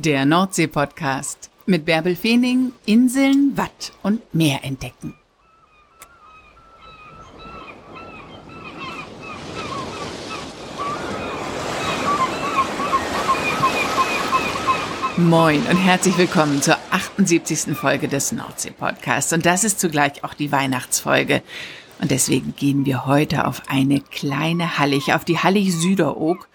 [0.00, 5.14] Der Nordsee-Podcast mit Bärbel Feening, Inseln, Watt und Meer entdecken.
[15.16, 17.76] Moin und herzlich willkommen zur 78.
[17.76, 19.32] Folge des Nordsee-Podcasts.
[19.32, 21.42] Und das ist zugleich auch die Weihnachtsfolge.
[22.00, 26.46] Und deswegen gehen wir heute auf eine kleine Hallig, auf die Hallig Süderoog.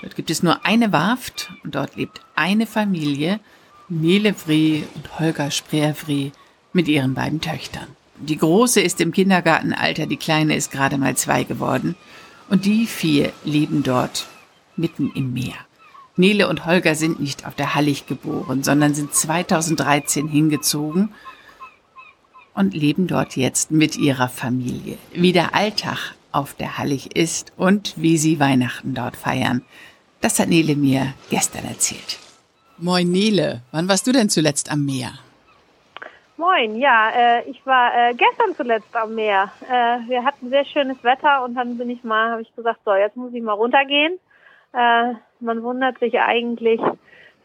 [0.00, 3.40] Dort gibt es nur eine Warft und dort lebt eine Familie,
[3.88, 6.32] Nele Vrie und Holger Spreervrie,
[6.72, 7.88] mit ihren beiden Töchtern.
[8.20, 11.96] Die große ist im Kindergartenalter, die kleine ist gerade mal zwei geworden.
[12.48, 14.26] Und die vier leben dort
[14.76, 15.54] mitten im Meer.
[16.16, 21.10] Nele und Holger sind nicht auf der Hallig geboren, sondern sind 2013 hingezogen
[22.54, 24.98] und leben dort jetzt mit ihrer Familie.
[25.12, 29.64] Wie der Alltag auf der Hallig ist und wie sie Weihnachten dort feiern,
[30.20, 32.18] das hat Nele mir gestern erzählt.
[32.78, 35.10] Moin Nele, wann warst du denn zuletzt am Meer?
[36.36, 39.50] Moin, ja, äh, ich war äh, gestern zuletzt am Meer.
[39.68, 42.94] Äh, wir hatten sehr schönes Wetter und dann bin ich mal, habe ich gesagt, so,
[42.94, 44.20] jetzt muss ich mal runtergehen.
[44.72, 46.80] Äh, man wundert sich eigentlich,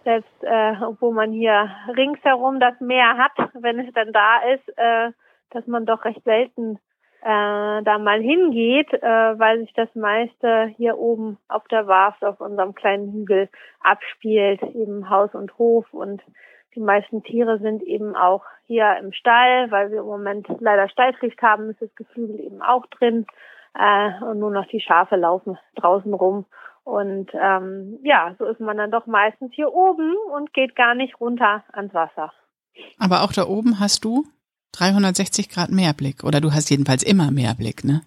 [0.04, 5.12] selbst äh, obwohl man hier ringsherum das Meer hat, wenn es dann da ist, äh,
[5.50, 6.78] dass man doch recht selten
[7.24, 9.02] äh, da mal hingeht, äh,
[9.40, 13.50] weil sich das meiste hier oben auf der Warft auf unserem kleinen Hügel
[13.82, 15.86] abspielt, eben Haus und Hof.
[15.94, 16.22] Und
[16.76, 21.42] die meisten Tiere sind eben auch hier im Stall, weil wir im Moment leider Stallpflicht
[21.42, 23.26] haben, ist das Geflügel eben auch drin.
[23.74, 26.46] Äh, und nur noch die Schafe laufen draußen rum.
[26.84, 31.22] Und ähm, ja, so ist man dann doch meistens hier oben und geht gar nicht
[31.22, 32.34] runter ans Wasser.
[33.00, 34.26] Aber auch da oben hast du
[34.74, 38.02] 360 Grad Meerblick oder du hast jedenfalls immer Meerblick, ne?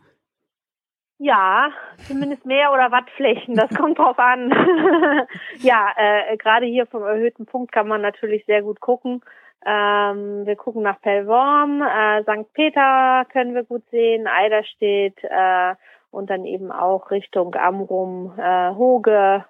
[1.19, 1.71] Ja,
[2.07, 4.51] zumindest mehr oder Wattflächen, das kommt drauf an.
[5.61, 9.23] ja, äh, gerade hier vom erhöhten Punkt kann man natürlich sehr gut gucken.
[9.65, 12.53] Ähm, wir gucken nach Pellworm, äh, St.
[12.53, 15.75] Peter können wir gut sehen, Eiderstedt, äh,
[16.11, 19.45] und dann eben auch Richtung Amrum, äh, Hoge.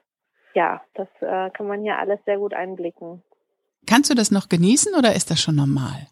[0.55, 3.23] Ja, das äh, kann man hier alles sehr gut einblicken.
[3.87, 6.09] Kannst du das noch genießen oder ist das schon normal?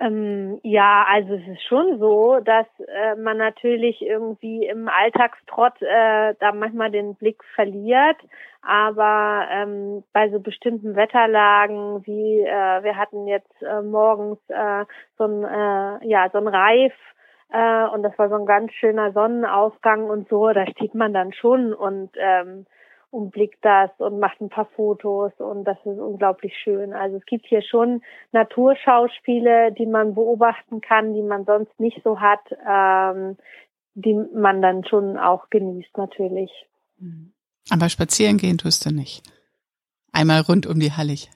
[0.00, 6.34] Ähm, ja, also es ist schon so, dass äh, man natürlich irgendwie im Alltagstrott äh,
[6.38, 8.16] da manchmal den Blick verliert.
[8.62, 14.84] Aber ähm, bei so bestimmten Wetterlagen, wie äh, wir hatten jetzt äh, morgens äh,
[15.18, 16.92] so ein äh, ja so ein Reif
[17.92, 20.48] und das war so ein ganz schöner Sonnenaufgang und so.
[20.54, 22.64] Da steht man dann schon und ähm,
[23.12, 26.94] und blickt das und macht ein paar Fotos und das ist unglaublich schön.
[26.94, 28.02] Also es gibt hier schon
[28.32, 33.36] Naturschauspiele, die man beobachten kann, die man sonst nicht so hat, ähm,
[33.94, 36.50] die man dann schon auch genießt natürlich.
[37.68, 39.22] Aber spazieren gehen tust du nicht.
[40.10, 41.28] Einmal rund um die Hallig.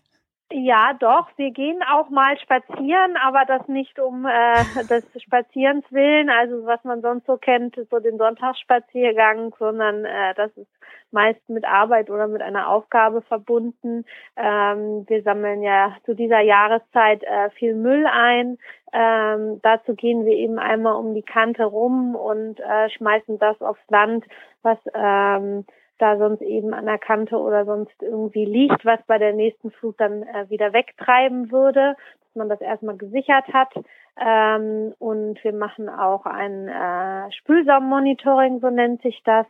[0.53, 1.27] Ja, doch.
[1.37, 6.83] Wir gehen auch mal spazieren, aber das nicht um äh, des Spazierens willen, also was
[6.84, 10.69] man sonst so kennt, so den Sonntagsspaziergang, sondern äh, das ist
[11.11, 14.05] meist mit Arbeit oder mit einer Aufgabe verbunden.
[14.37, 18.59] Ähm, wir sammeln ja zu dieser Jahreszeit äh, viel Müll ein.
[18.93, 23.89] Ähm, dazu gehen wir eben einmal um die Kante rum und äh, schmeißen das aufs
[23.89, 24.25] Land,
[24.63, 25.65] was ähm,
[25.99, 29.99] da sonst eben an der Kante oder sonst irgendwie liegt, was bei der nächsten Flut
[29.99, 33.73] dann äh, wieder wegtreiben würde, dass man das erstmal gesichert hat.
[34.19, 39.47] Ähm, und wir machen auch ein äh, Spülsaummonitoring, so nennt sich das.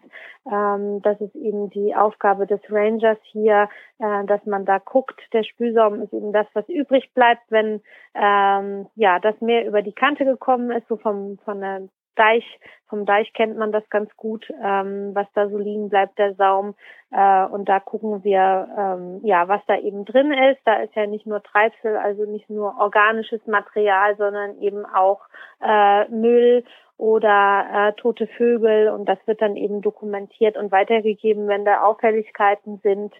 [0.50, 3.68] Ähm, das ist eben die Aufgabe des Rangers hier,
[3.98, 5.20] äh, dass man da guckt.
[5.32, 7.80] Der Spülsaum ist eben das, was übrig bleibt, wenn
[8.14, 12.44] ähm, ja das Meer über die Kante gekommen ist, so vom von der Deich,
[12.88, 16.74] vom Deich kennt man das ganz gut, ähm, was da so liegen bleibt, der Saum.
[17.10, 20.60] Äh, und da gucken wir, ähm, ja, was da eben drin ist.
[20.64, 25.20] Da ist ja nicht nur Treibsel, also nicht nur organisches Material, sondern eben auch
[25.62, 26.64] äh, Müll
[26.98, 32.78] oder äh, tote Vögel und das wird dann eben dokumentiert und weitergegeben, wenn da Auffälligkeiten
[32.82, 33.12] sind,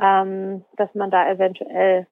[0.00, 2.06] ähm, dass man da eventuell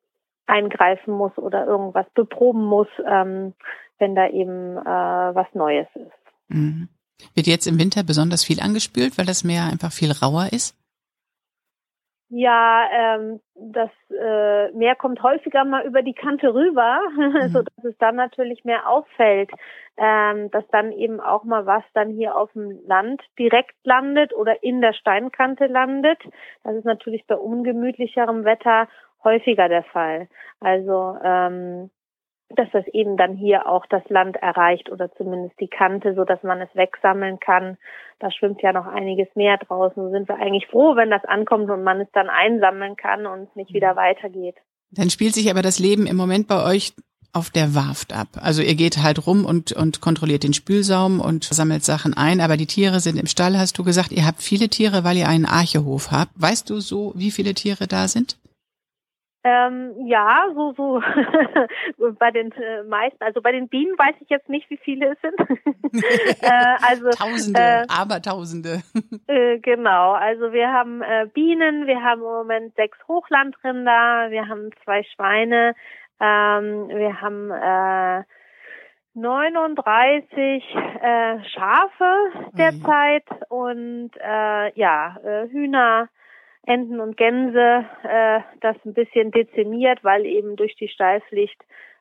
[0.46, 3.54] eingreifen muss oder irgendwas beproben muss, ähm,
[3.98, 6.17] wenn da eben äh, was Neues ist.
[6.48, 6.88] Mhm.
[7.34, 10.76] Wird jetzt im Winter besonders viel angespült, weil das Meer einfach viel rauer ist?
[12.30, 17.48] Ja, ähm, das äh, Meer kommt häufiger mal über die Kante rüber, mhm.
[17.48, 19.50] so dass es dann natürlich mehr auffällt,
[19.96, 24.62] ähm, dass dann eben auch mal was dann hier auf dem Land direkt landet oder
[24.62, 26.18] in der Steinkante landet.
[26.64, 28.88] Das ist natürlich bei ungemütlicherem Wetter
[29.24, 30.28] häufiger der Fall.
[30.60, 31.90] Also ähm,
[32.50, 36.42] dass das eben dann hier auch das Land erreicht oder zumindest die Kante, so dass
[36.42, 37.76] man es wegsammeln kann.
[38.20, 40.02] Da schwimmt ja noch einiges mehr draußen.
[40.02, 43.54] So sind wir eigentlich froh, wenn das ankommt und man es dann einsammeln kann und
[43.54, 44.56] nicht wieder weitergeht.
[44.90, 46.94] Dann spielt sich aber das Leben im Moment bei euch
[47.34, 48.28] auf der Warft ab.
[48.40, 52.56] Also ihr geht halt rum und, und kontrolliert den Spülsaum und sammelt Sachen ein, aber
[52.56, 54.12] die Tiere sind im Stall, hast du gesagt.
[54.12, 56.32] Ihr habt viele Tiere, weil ihr einen Archehof habt.
[56.36, 58.38] Weißt du so, wie viele Tiere da sind?
[59.48, 61.00] Ähm, ja, so, so
[62.18, 65.18] bei den äh, meisten, also bei den Bienen weiß ich jetzt nicht, wie viele es
[65.22, 65.38] sind.
[66.42, 68.82] äh, also Tausende, äh, aber Tausende.
[69.26, 74.70] äh, genau, also wir haben äh, Bienen, wir haben im Moment sechs Hochlandrinder, wir haben
[74.84, 75.74] zwei Schweine,
[76.20, 78.24] ähm, wir haben äh,
[79.14, 80.62] 39
[81.00, 82.14] äh, Schafe
[82.52, 83.46] derzeit mhm.
[83.48, 86.08] und äh, ja, äh, Hühner,
[86.68, 91.60] Enten und Gänse äh, das ein bisschen dezimiert, weil eben durch die Stallpflicht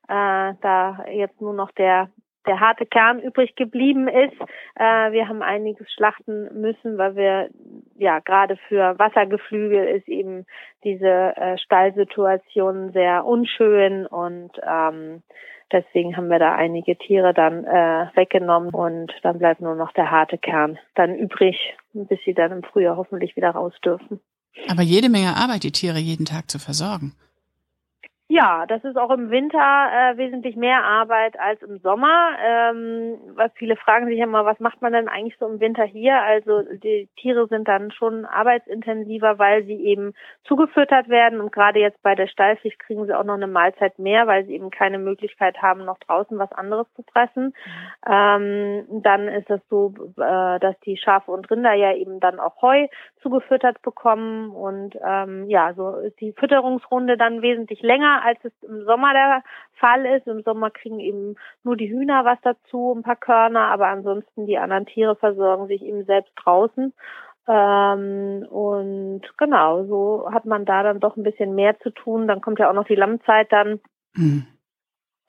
[0.10, 2.10] äh, da jetzt nur noch der
[2.48, 4.40] der harte Kern übrig geblieben ist.
[4.76, 7.50] Äh, wir haben einiges schlachten müssen, weil wir
[7.98, 10.46] ja gerade für Wassergeflügel ist eben
[10.84, 15.24] diese äh, Stallsituation sehr unschön und ähm,
[15.72, 20.10] deswegen haben wir da einige Tiere dann äh, weggenommen und dann bleibt nur noch der
[20.10, 24.22] harte Kern dann übrig, bis sie dann im Frühjahr hoffentlich wieder raus dürfen.
[24.68, 27.16] Aber jede Menge Arbeit, die Tiere jeden Tag zu versorgen.
[28.38, 32.38] Ja, das ist auch im Winter äh, wesentlich mehr Arbeit als im Sommer.
[32.40, 36.22] Ähm, was viele fragen sich immer, was macht man denn eigentlich so im Winter hier?
[36.22, 40.14] Also die Tiere sind dann schon arbeitsintensiver, weil sie eben
[40.44, 44.28] zugefüttert werden und gerade jetzt bei der Stallpflicht kriegen sie auch noch eine Mahlzeit mehr,
[44.28, 47.56] weil sie eben keine Möglichkeit haben, noch draußen was anderes zu fressen.
[48.08, 52.62] Ähm, dann ist es so, äh, dass die Schafe und Rinder ja eben dann auch
[52.62, 52.86] Heu
[53.24, 58.86] zugefüttert bekommen und ähm, ja, so ist die Fütterungsrunde dann wesentlich länger als es im
[58.86, 59.44] Sommer der
[59.80, 60.28] Fall ist.
[60.28, 64.58] Im Sommer kriegen eben nur die Hühner was dazu, ein paar Körner, aber ansonsten die
[64.58, 66.94] anderen Tiere versorgen sich eben selbst draußen.
[67.48, 72.28] Ähm, und genau, so hat man da dann doch ein bisschen mehr zu tun.
[72.28, 73.80] Dann kommt ja auch noch die Lammzeit dann.
[74.16, 74.48] Mhm.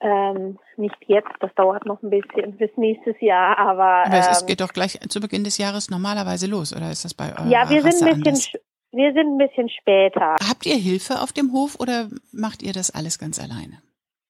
[0.01, 4.05] Ähm, nicht jetzt, das dauert noch ein bisschen bis nächstes Jahr, aber.
[4.05, 7.13] Aber es ähm, geht doch gleich zu Beginn des Jahres normalerweise los, oder ist das
[7.13, 7.49] bei euch?
[7.49, 8.61] Ja, wir sind ein bisschen,
[8.91, 10.35] wir sind ein bisschen später.
[10.47, 13.81] Habt ihr Hilfe auf dem Hof oder macht ihr das alles ganz alleine?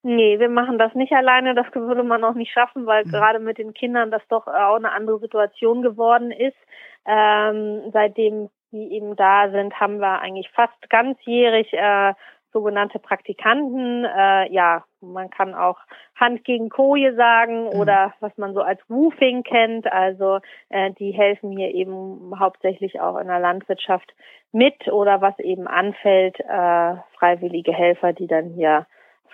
[0.01, 1.55] Nee, wir machen das nicht alleine.
[1.55, 3.11] Das würde man auch nicht schaffen, weil mhm.
[3.11, 6.57] gerade mit den Kindern das doch auch eine andere Situation geworden ist.
[7.05, 12.13] Ähm, seitdem die eben da sind, haben wir eigentlich fast ganzjährig äh,
[12.51, 14.05] sogenannte Praktikanten.
[14.05, 15.77] Äh, ja, man kann auch
[16.15, 17.79] Hand gegen Koje sagen mhm.
[17.79, 19.91] oder was man so als Roofing kennt.
[19.91, 24.13] Also äh, die helfen hier eben hauptsächlich auch in der Landwirtschaft
[24.51, 28.87] mit oder was eben anfällt, äh, freiwillige Helfer, die dann hier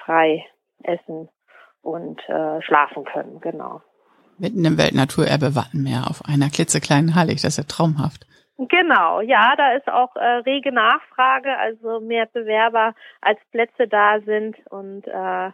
[0.05, 0.45] frei
[0.83, 1.29] essen
[1.81, 3.39] und äh, schlafen können.
[3.39, 3.81] Genau.
[4.37, 7.33] Mitten im Weltnaturerbe Wattenmeer auf einer klitzekleinen Halle.
[7.33, 8.27] Das ist ja traumhaft.
[8.57, 14.55] Genau, ja, da ist auch äh, rege Nachfrage, also mehr Bewerber als Plätze da sind
[14.69, 15.51] und äh,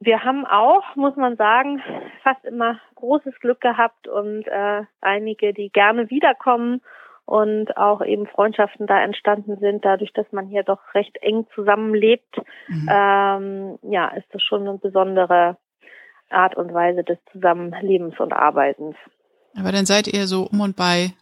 [0.00, 1.82] wir haben auch, muss man sagen,
[2.22, 6.80] fast immer großes Glück gehabt und äh, einige, die gerne wiederkommen
[7.24, 12.36] und auch eben Freundschaften da entstanden sind, dadurch, dass man hier doch recht eng zusammenlebt.
[12.68, 12.88] Mhm.
[12.90, 15.56] Ähm, ja, ist das schon eine besondere
[16.30, 18.96] Art und Weise des Zusammenlebens und Arbeitens.
[19.58, 21.12] Aber dann seid ihr so um und bei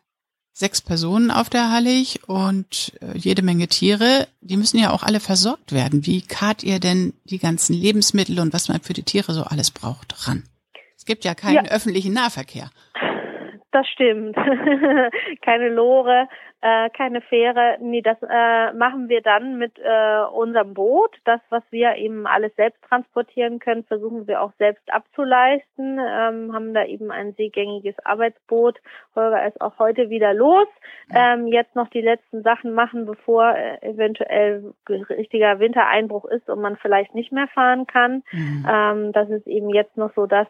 [0.52, 4.26] sechs Personen auf der Hallig und äh, jede Menge Tiere.
[4.40, 6.06] Die müssen ja auch alle versorgt werden.
[6.06, 9.70] Wie kart ihr denn die ganzen Lebensmittel und was man für die Tiere so alles
[9.70, 10.44] braucht ran?
[10.96, 11.70] Es gibt ja keinen ja.
[11.72, 12.70] öffentlichen Nahverkehr.
[13.72, 14.36] Das stimmt.
[15.42, 16.28] Keine Lore
[16.62, 17.78] äh, keine Fähre.
[17.80, 21.16] Nee, das äh, machen wir dann mit äh, unserem Boot.
[21.24, 25.98] Das, was wir eben alles selbst transportieren können, versuchen wir auch selbst abzuleisten.
[25.98, 28.78] Ähm, haben da eben ein seegängiges Arbeitsboot.
[29.16, 30.68] Holger ist auch heute wieder los.
[31.14, 36.76] Ähm, jetzt noch die letzten Sachen machen, bevor äh, eventuell richtiger Wintereinbruch ist und man
[36.76, 38.22] vielleicht nicht mehr fahren kann.
[38.32, 38.66] Mhm.
[38.68, 40.46] Ähm, das ist eben jetzt noch so das,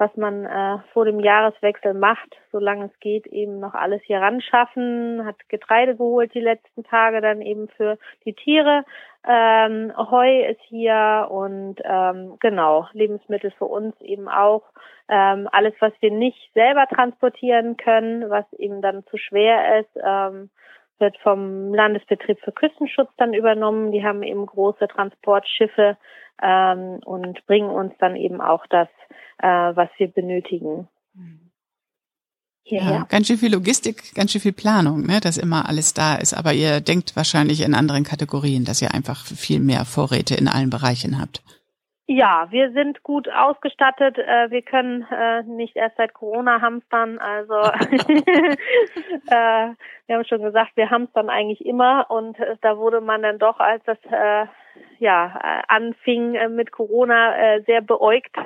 [0.00, 4.40] was man äh, vor dem Jahreswechsel macht, solange es geht, eben noch alles hier ran
[4.40, 8.84] schaffen, hat Getreide geholt die letzten Tage dann eben für die Tiere.
[9.28, 14.62] Ähm, Heu ist hier und ähm, genau, Lebensmittel für uns eben auch.
[15.08, 20.50] Ähm, alles, was wir nicht selber transportieren können, was eben dann zu schwer ist, ähm,
[20.98, 23.92] wird vom Landesbetrieb für Küstenschutz dann übernommen.
[23.92, 25.96] Die haben eben große Transportschiffe
[26.42, 28.88] ähm, und bringen uns dann eben auch das,
[29.38, 30.88] äh, was wir benötigen.
[32.70, 36.34] Ja, ganz schön viel Logistik, ganz schön viel Planung, ne, dass immer alles da ist.
[36.34, 40.70] Aber ihr denkt wahrscheinlich in anderen Kategorien, dass ihr einfach viel mehr Vorräte in allen
[40.70, 41.42] Bereichen habt.
[42.12, 44.18] Ja, wir sind gut ausgestattet.
[44.18, 47.20] Äh, wir können äh, nicht erst seit Corona hamstern.
[47.20, 47.54] Also
[49.28, 49.74] äh,
[50.06, 52.10] wir haben schon gesagt, wir hamstern eigentlich immer.
[52.10, 53.98] Und da wurde man dann doch, als das
[54.98, 58.36] ja anfing mit Corona, sehr beäugt.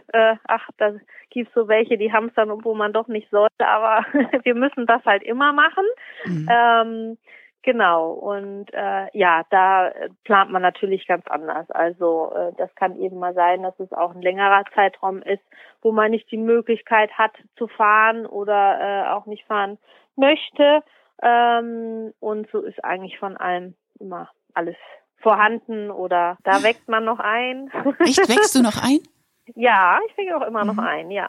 [0.47, 0.93] ach, da
[1.31, 3.66] gibt so welche, die hamstern, obwohl man doch nicht sollte.
[3.66, 4.04] Aber
[4.45, 5.85] wir müssen das halt immer machen.
[6.25, 6.49] Mhm.
[6.50, 7.19] Ähm,
[7.64, 9.90] Genau, und äh, ja, da
[10.25, 11.71] plant man natürlich ganz anders.
[11.71, 15.43] Also äh, das kann eben mal sein, dass es auch ein längerer Zeitraum ist,
[15.81, 19.78] wo man nicht die Möglichkeit hat zu fahren oder äh, auch nicht fahren
[20.14, 20.83] möchte.
[21.23, 24.76] Ähm, und so ist eigentlich von allem immer alles
[25.25, 27.71] vorhanden oder da wächst man noch ein.
[27.99, 29.00] Echt, wächst du noch ein?
[29.57, 30.76] ja, ich wecke auch immer mhm.
[30.76, 31.28] noch ein, ja.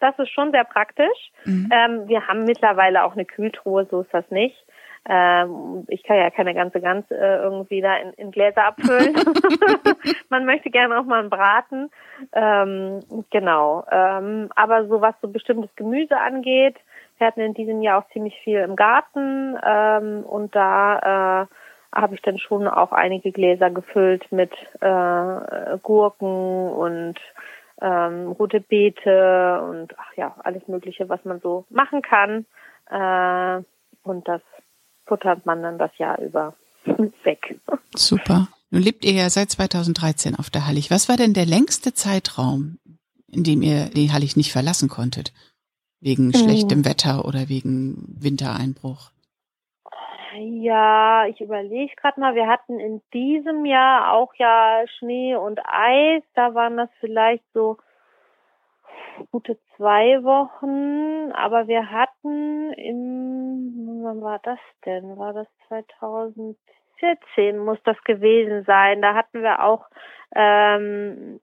[0.00, 1.32] Das ist schon sehr praktisch.
[1.44, 1.68] Mhm.
[1.72, 4.56] Ähm, wir haben mittlerweile auch eine Kühltruhe, so ist das nicht.
[5.06, 9.14] Ähm, ich kann ja keine ganze Gans äh, irgendwie da in, in Gläser abfüllen.
[10.30, 11.90] Man möchte gerne auch mal einen Braten.
[12.32, 13.00] Ähm,
[13.30, 13.84] genau.
[13.90, 16.76] Ähm, aber so was so bestimmtes Gemüse angeht,
[17.18, 21.46] wir hatten in diesem Jahr auch ziemlich viel im Garten ähm, und da äh,
[21.94, 27.14] habe ich dann schon auch einige Gläser gefüllt mit äh, Gurken und
[27.80, 32.46] ähm, rote Beete und ach ja, alles Mögliche, was man so machen kann.
[32.90, 33.62] Äh,
[34.02, 34.42] und das
[35.06, 36.54] futtert man dann das Jahr über
[37.24, 37.58] weg.
[37.94, 38.48] Super.
[38.70, 40.90] Nun lebt ihr ja seit 2013 auf der Hallig.
[40.90, 42.78] Was war denn der längste Zeitraum,
[43.30, 45.32] in dem ihr die Hallig nicht verlassen konntet?
[46.00, 46.34] Wegen mhm.
[46.34, 49.10] schlechtem Wetter oder wegen Wintereinbruch?
[50.36, 56.24] Ja, ich überlege gerade mal, wir hatten in diesem Jahr auch ja Schnee und Eis.
[56.34, 57.78] Da waren das vielleicht so
[59.30, 65.16] gute zwei Wochen, aber wir hatten im, wann war das denn?
[65.16, 69.02] War das 2014 muss das gewesen sein.
[69.02, 69.86] Da hatten wir auch,
[70.34, 71.38] ähm,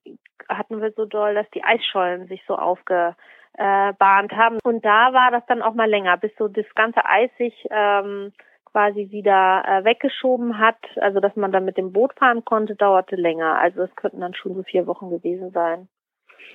[0.49, 3.15] hatten wir so doll, dass die Eisschollen sich so aufgebahnt
[3.57, 4.57] haben.
[4.65, 8.33] Und da war das dann auch mal länger, bis so das ganze Eis sich ähm,
[8.71, 10.77] quasi wieder äh, weggeschoben hat.
[10.97, 13.57] Also dass man dann mit dem Boot fahren konnte, dauerte länger.
[13.57, 15.87] Also es könnten dann schon so vier Wochen gewesen sein.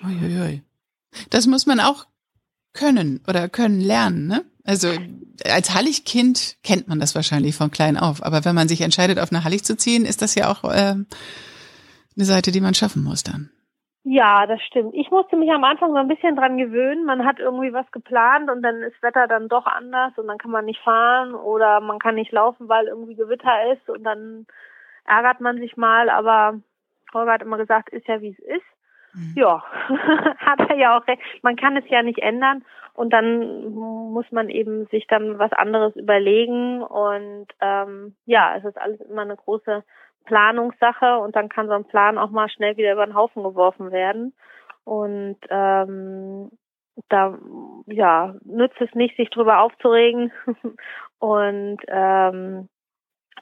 [0.02, 0.62] Uiuiui.
[1.30, 2.06] Das muss man auch
[2.72, 4.44] können oder können lernen, ne?
[4.64, 4.88] Also
[5.44, 9.30] als Halligkind kennt man das wahrscheinlich von klein auf, aber wenn man sich entscheidet, auf
[9.30, 11.06] eine Hallig zu ziehen, ist das ja auch äh, eine
[12.16, 13.50] Seite, die man schaffen muss dann.
[14.08, 14.94] Ja, das stimmt.
[14.94, 17.04] Ich musste mich am Anfang so ein bisschen dran gewöhnen.
[17.06, 20.52] Man hat irgendwie was geplant und dann ist Wetter dann doch anders und dann kann
[20.52, 24.46] man nicht fahren oder man kann nicht laufen, weil irgendwie Gewitter ist und dann
[25.06, 26.08] ärgert man sich mal.
[26.08, 26.60] Aber
[27.12, 28.64] Holger hat immer gesagt, ist ja wie es ist.
[29.12, 29.32] Mhm.
[29.34, 29.64] Ja,
[30.38, 31.20] hat er ja auch recht.
[31.42, 35.96] Man kann es ja nicht ändern und dann muss man eben sich dann was anderes
[35.96, 39.82] überlegen und ähm, ja, es ist alles immer eine große
[40.26, 43.90] Planungssache und dann kann so ein Plan auch mal schnell wieder über den Haufen geworfen
[43.90, 44.34] werden
[44.84, 46.50] und ähm,
[47.08, 47.38] da
[47.86, 50.32] ja nützt es nicht, sich drüber aufzuregen
[51.18, 52.68] und ähm,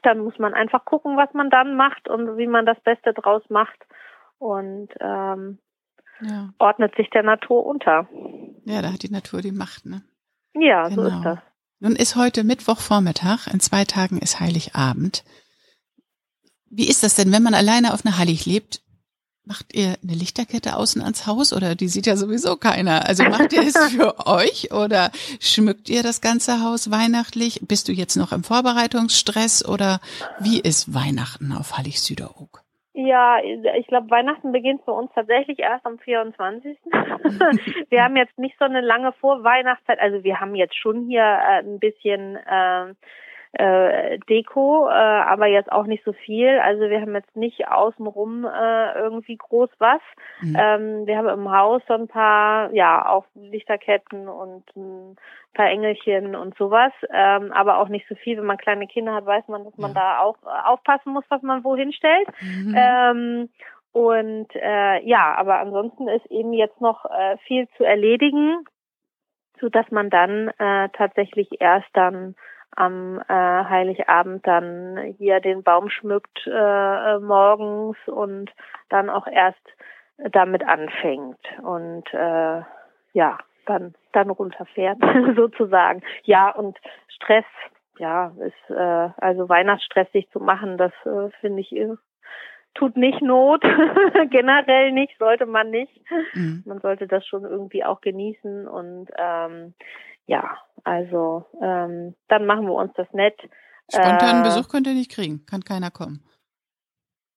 [0.02, 3.42] dann muss man einfach gucken, was man dann macht und wie man das Beste draus
[3.48, 3.78] macht
[4.38, 5.58] und ähm,
[6.20, 6.50] ja.
[6.58, 8.08] ordnet sich der Natur unter.
[8.64, 10.02] Ja, da hat die Natur die Macht, ne?
[10.54, 11.02] Ja, genau.
[11.02, 11.38] so ist das.
[11.80, 15.24] Nun ist heute Mittwochvormittag, in zwei Tagen ist Heiligabend.
[16.76, 18.80] Wie ist das denn, wenn man alleine auf einer Hallig lebt?
[19.46, 23.06] Macht ihr eine Lichterkette außen ans Haus oder die sieht ja sowieso keiner?
[23.06, 27.60] Also macht ihr es für euch oder schmückt ihr das ganze Haus weihnachtlich?
[27.62, 30.00] Bist du jetzt noch im Vorbereitungsstress oder
[30.40, 32.62] wie ist Weihnachten auf Hallig Süderoog?
[32.94, 36.76] Ja, ich glaube, Weihnachten beginnt für uns tatsächlich erst am 24.
[37.90, 40.00] wir haben jetzt nicht so eine lange Vorweihnachtszeit.
[40.00, 42.94] Also wir haben jetzt schon hier äh, ein bisschen äh,
[43.58, 46.58] äh, Deko, äh, aber jetzt auch nicht so viel.
[46.58, 50.00] Also wir haben jetzt nicht außenrum äh, irgendwie groß was.
[50.40, 50.56] Mhm.
[50.58, 55.16] Ähm, wir haben im Haus so ein paar, ja, auch Lichterketten und ein
[55.54, 58.36] paar Engelchen und sowas, ähm, aber auch nicht so viel.
[58.36, 60.00] Wenn man kleine Kinder hat, weiß man, dass man ja.
[60.00, 62.28] da auch äh, aufpassen muss, was man wohin stellt.
[62.40, 62.74] Mhm.
[62.76, 63.48] Ähm,
[63.92, 68.64] und äh, ja, aber ansonsten ist eben jetzt noch äh, viel zu erledigen,
[69.60, 72.34] so dass man dann äh, tatsächlich erst dann
[72.76, 78.50] am äh, Heiligabend dann hier den Baum schmückt äh, morgens und
[78.88, 79.62] dann auch erst
[80.18, 82.62] damit anfängt und äh,
[83.12, 84.98] ja dann dann runterfährt
[85.36, 86.02] sozusagen.
[86.24, 86.78] Ja und
[87.08, 87.44] Stress
[87.98, 91.94] ja ist äh, also Weihnachtsstress sich zu machen das äh, finde ich äh,
[92.74, 93.62] tut nicht Not.
[94.30, 95.92] Generell nicht sollte man nicht.
[96.34, 96.62] Mhm.
[96.66, 99.74] man sollte das schon irgendwie auch genießen und ähm,
[100.26, 103.38] ja, also ähm, dann machen wir uns das nett.
[103.92, 106.24] Spontanen äh, Besuch könnt ihr nicht kriegen, kann keiner kommen.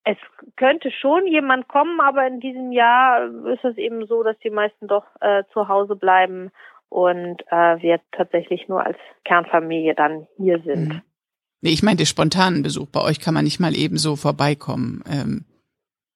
[0.03, 0.17] es
[0.55, 4.87] könnte schon jemand kommen, aber in diesem Jahr ist es eben so, dass die meisten
[4.87, 6.51] doch äh, zu Hause bleiben
[6.89, 10.87] und äh, wir tatsächlich nur als Kernfamilie dann hier sind.
[10.89, 11.01] Mhm.
[11.61, 12.87] Nee, ich meine, den spontanen Besuch.
[12.87, 15.03] Bei euch kann man nicht mal eben so vorbeikommen.
[15.09, 15.45] Ähm.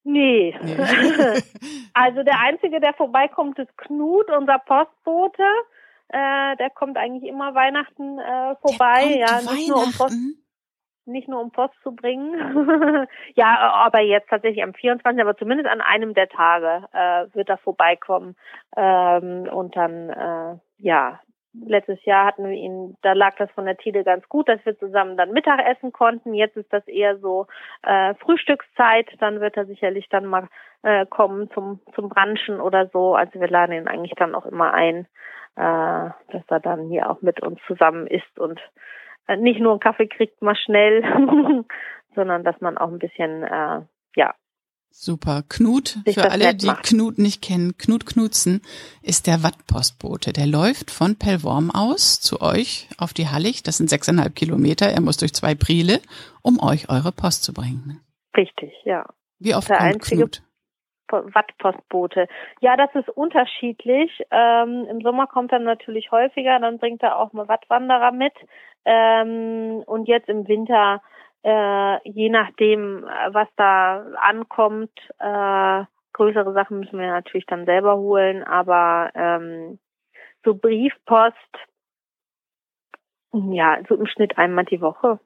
[0.04, 0.56] Nee.
[0.64, 0.76] nee.
[1.94, 5.44] also der Einzige, der vorbeikommt, ist Knut, unser Postbote.
[6.12, 9.16] Äh, der kommt eigentlich immer Weihnachten äh, vorbei.
[9.18, 10.18] ja, nicht nur um Post
[11.06, 13.08] nicht nur um Post zu bringen.
[13.36, 17.58] ja, aber jetzt tatsächlich am 24., aber zumindest an einem der Tage äh, wird er
[17.58, 18.36] vorbeikommen.
[18.76, 21.20] Ähm, und dann, äh, ja,
[21.54, 24.78] letztes Jahr hatten wir ihn, da lag das von der Tide ganz gut, dass wir
[24.78, 26.34] zusammen dann Mittagessen konnten.
[26.34, 27.48] Jetzt ist das eher so
[27.84, 29.08] äh, Frühstückszeit.
[29.20, 30.48] Dann wird er sicherlich dann mal
[30.84, 33.16] äh, kommen zum zum Branchen oder so.
[33.16, 35.08] Also wir laden ihn eigentlich dann auch immer ein,
[35.56, 38.60] äh, dass er dann hier auch mit uns zusammen isst und
[39.28, 41.04] äh, nicht nur einen Kaffee kriegt mal schnell,
[42.16, 43.82] sondern dass man auch ein bisschen, äh,
[44.16, 44.34] ja.
[44.92, 45.44] Super.
[45.50, 46.84] Knut, für alle, die macht.
[46.84, 48.62] Knut nicht kennen, Knut Knutzen
[49.02, 50.34] ist der Wattpostbote.
[50.34, 53.64] Der läuft von Pellworm aus zu euch auf die Hallig.
[53.64, 54.88] Das sind sechseinhalb Kilometer.
[54.88, 56.02] Er muss durch zwei Priele,
[56.44, 58.00] um euch eure Post zu bringen.
[58.38, 59.06] Richtig, ja.
[59.40, 60.44] Wie oft der kommt einzige Knut?
[61.12, 62.28] Wattpostbote.
[62.62, 64.22] Ja, das ist unterschiedlich.
[64.32, 68.34] Ähm, Im Sommer kommt er natürlich häufiger, dann bringt er auch mal Wattwanderer mit.
[68.86, 71.02] Ähm, und jetzt im Winter,
[71.44, 75.84] äh, je nachdem, was da ankommt, äh,
[76.14, 79.80] größere Sachen müssen wir natürlich dann selber holen, aber ähm,
[80.44, 81.36] so Briefpost,
[83.34, 85.20] ja, so im Schnitt einmal die Woche.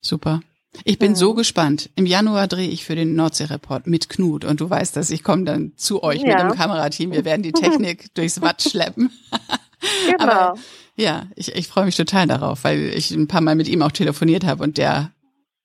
[0.00, 0.40] Super.
[0.84, 1.16] Ich bin mhm.
[1.16, 1.90] so gespannt.
[1.96, 5.44] Im Januar drehe ich für den Nordsee-Report mit Knut und du weißt, dass ich komme
[5.44, 6.28] dann zu euch ja.
[6.28, 7.12] mit dem Kamerateam.
[7.12, 9.10] Wir werden die Technik durchs Watt schleppen.
[10.10, 10.24] genau.
[10.24, 10.54] Aber
[10.96, 13.92] ja, ich, ich freue mich total darauf, weil ich ein paar Mal mit ihm auch
[13.92, 15.12] telefoniert habe und der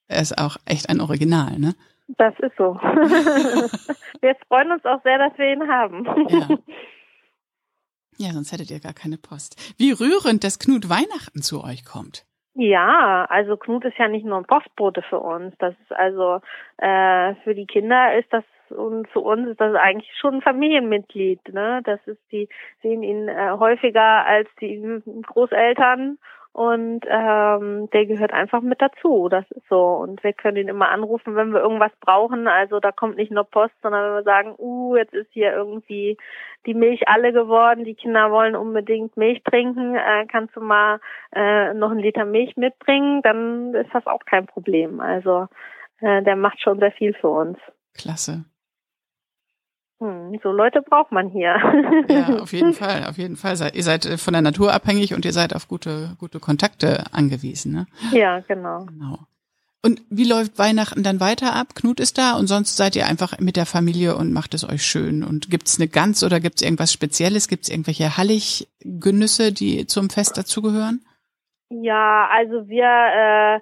[0.07, 1.74] er ist auch echt ein Original, ne?
[2.07, 2.75] Das ist so.
[4.22, 6.05] wir freuen uns auch sehr, dass wir ihn haben.
[6.29, 6.57] ja.
[8.27, 9.73] ja, sonst hättet ihr gar keine Post.
[9.78, 12.25] Wie rührend, dass Knut Weihnachten zu euch kommt.
[12.54, 15.56] Ja, also Knut ist ja nicht nur ein Postbote für uns.
[15.58, 16.39] Das ist also
[16.78, 21.54] äh, für die Kinder ist das und für uns ist das eigentlich schon ein Familienmitglied.
[21.54, 21.82] Ne?
[21.84, 22.49] Das ist die
[22.82, 26.17] sehen ihn äh, häufiger als die Großeltern
[26.56, 29.28] und ähm, der gehört einfach mit dazu.
[29.28, 29.95] Das ist so.
[29.95, 32.47] Und wir können ihn immer anrufen, wenn wir irgendwas brauchen.
[32.47, 36.15] Also da kommt nicht nur Post, sondern wenn wir sagen, uh, jetzt ist hier irgendwie
[36.65, 41.01] die Milch alle geworden, die Kinder wollen unbedingt Milch trinken, äh, kannst du mal
[41.34, 45.01] äh, noch einen Liter Milch mitbringen, dann ist das auch kein Problem.
[45.01, 45.49] Also
[45.99, 47.58] äh, der macht schon sehr viel für uns.
[47.97, 48.45] Klasse.
[50.06, 51.56] Hm, so Leute braucht man hier.
[52.10, 53.56] Ja, auf jeden Fall, auf jeden Fall.
[53.74, 57.72] Ihr seid äh, von der Natur abhängig und ihr seid auf gute, gute Kontakte angewiesen,
[57.74, 57.88] ne?
[58.12, 58.86] Ja, genau.
[58.86, 59.20] Genau.
[59.82, 61.76] Und wie läuft Weihnachten dann weiter ab?
[61.76, 64.84] Knut ist da und sonst seid ihr einfach mit der Familie und macht es euch
[64.84, 65.24] schön.
[65.24, 67.48] Und gibt's eine Gans oder gibt's irgendwas Spezielles?
[67.48, 71.06] Gibt's irgendwelche Hallig-Genüsse, die zum Fest dazugehören?
[71.70, 73.60] Ja, also wir äh,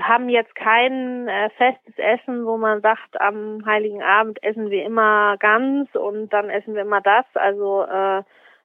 [0.00, 5.36] haben jetzt kein äh, festes Essen, wo man sagt, am Heiligen Abend essen wir immer
[5.38, 7.24] ganz und dann essen wir immer das.
[7.34, 8.22] Also äh,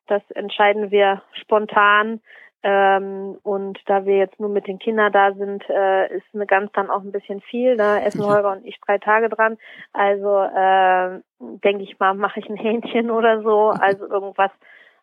[0.08, 2.22] das entscheiden wir spontan.
[2.64, 6.72] Ähm, und da wir jetzt nur mit den Kindern da sind, äh, ist eine Gans
[6.74, 7.78] dann auch ein bisschen viel.
[7.78, 8.26] Da essen.
[8.26, 9.58] Holger und ich drei Tage dran.
[9.94, 13.70] Also äh, denke ich mal, mache ich ein Hähnchen oder so.
[13.70, 14.52] Also irgendwas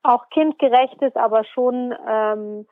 [0.03, 2.67] auch kindgerechtes, aber schon ähm,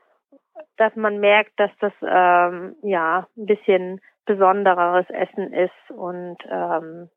[0.80, 7.10] dass man merkt, dass das ähm, ja ein bisschen besondereres Essen ist und ähm,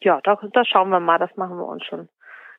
[0.00, 2.08] ja, da, da schauen wir mal, das machen wir uns schon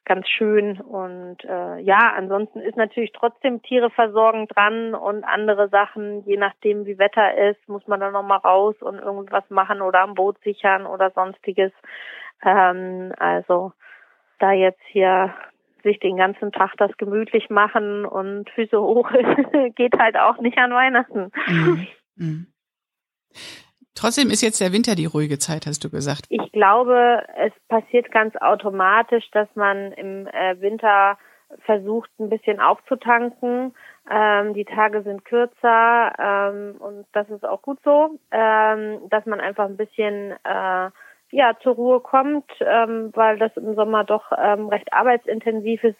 [0.05, 6.23] ganz schön und äh, ja, ansonsten ist natürlich trotzdem Tiere versorgen dran und andere Sachen,
[6.25, 10.01] je nachdem wie Wetter ist, muss man dann noch mal raus und irgendwas machen oder
[10.01, 11.71] am Boot sichern oder sonstiges.
[12.43, 13.73] Ähm, also
[14.39, 15.33] da jetzt hier
[15.83, 19.09] sich den ganzen Tag das gemütlich machen und Füße hoch
[19.75, 21.31] geht halt auch nicht an Weihnachten.
[21.47, 21.87] Mhm.
[22.15, 22.47] Mhm.
[23.95, 26.25] Trotzdem ist jetzt der Winter die ruhige Zeit, hast du gesagt.
[26.29, 31.17] Ich glaube, es passiert ganz automatisch, dass man im äh, Winter
[31.65, 33.75] versucht, ein bisschen aufzutanken.
[34.09, 39.39] Ähm, die Tage sind kürzer ähm, und das ist auch gut so, ähm, dass man
[39.39, 40.89] einfach ein bisschen äh,
[41.33, 45.99] ja zur Ruhe kommt, ähm, weil das im Sommer doch ähm, recht arbeitsintensiv ist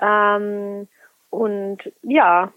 [0.00, 0.88] ähm,
[1.30, 2.52] und ja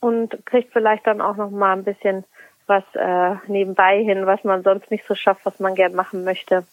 [0.00, 2.24] und kriegt vielleicht dann auch noch mal ein bisschen
[2.66, 6.64] was äh, nebenbei hin, was man sonst nicht so schafft, was man gern machen möchte.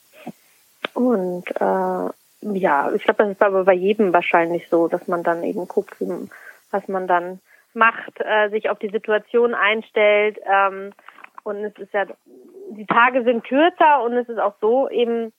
[0.93, 2.09] Und äh,
[2.41, 5.95] ja, ich glaube, das ist aber bei jedem wahrscheinlich so, dass man dann eben guckt,
[6.71, 7.39] was man dann
[7.73, 10.39] macht, äh, sich auf die Situation einstellt.
[10.51, 10.93] Ähm,
[11.43, 12.05] und es ist ja
[12.69, 15.33] die Tage sind kürzer und es ist auch so eben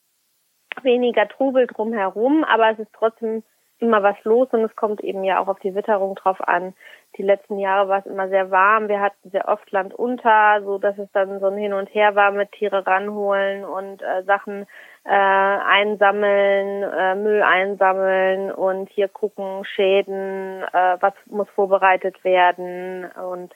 [0.83, 3.43] weniger Trubel drumherum, aber es ist trotzdem
[3.81, 6.75] immer was los und es kommt eben ja auch auf die Witterung drauf an.
[7.17, 8.89] Die letzten Jahre war es immer sehr warm.
[8.89, 12.15] Wir hatten sehr oft Land unter, so dass es dann so ein Hin und Her
[12.15, 14.67] war mit Tiere ranholen und äh, Sachen
[15.05, 23.55] äh, einsammeln, äh, Müll einsammeln und hier gucken, Schäden, äh, was muss vorbereitet werden und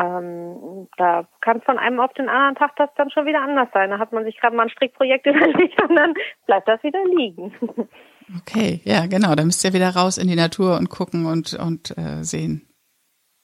[0.00, 3.68] ähm, da kann es von einem auf den anderen Tag das dann schon wieder anders
[3.74, 3.90] sein.
[3.90, 6.14] Da hat man sich gerade mal ein Strickprojekt überlegt und dann
[6.46, 7.52] bleibt das wieder liegen.
[8.38, 9.34] Okay, ja, genau.
[9.34, 12.66] Da müsst ihr wieder raus in die Natur und gucken und, und äh, sehen.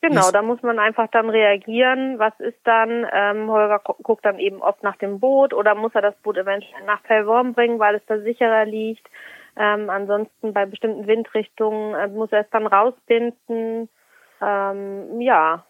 [0.01, 2.19] Genau, da muss man einfach dann reagieren.
[2.19, 3.07] Was ist dann?
[3.12, 6.85] Ähm, Holger guckt dann eben oft nach dem Boot oder muss er das Boot eventuell
[6.87, 9.07] nach Pellworm bringen, weil es da sicherer liegt.
[9.57, 13.88] Ähm, ansonsten bei bestimmten Windrichtungen äh, muss er es dann rausbinden.
[14.40, 15.64] Ähm, ja,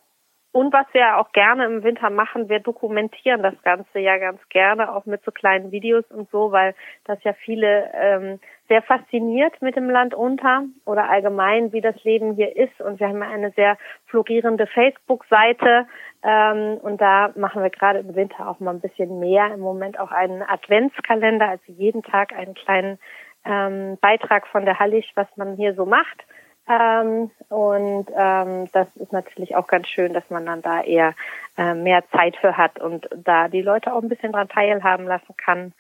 [0.57, 4.91] und was wir auch gerne im Winter machen, wir dokumentieren das Ganze ja ganz gerne,
[4.91, 9.77] auch mit so kleinen Videos und so, weil das ja viele ähm, sehr fasziniert mit
[9.77, 12.81] dem Land unter oder allgemein, wie das Leben hier ist.
[12.81, 15.87] Und wir haben eine sehr florierende Facebook-Seite
[16.23, 19.53] ähm, und da machen wir gerade im Winter auch mal ein bisschen mehr.
[19.53, 22.99] Im Moment auch einen Adventskalender, also jeden Tag einen kleinen
[23.45, 26.25] ähm, Beitrag von der Hallig, was man hier so macht.
[26.69, 31.15] Ähm, und ähm, das ist natürlich auch ganz schön, dass man dann da eher
[31.57, 35.37] äh, mehr Zeit für hat und da die Leute auch ein bisschen dran teilhaben lassen
[35.37, 35.73] kann,